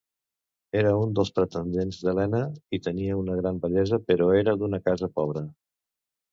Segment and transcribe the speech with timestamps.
[0.79, 2.41] Era un dels pretendents d'Helena
[2.79, 5.49] i tenia una gran bellesa però era d'una casa pobra.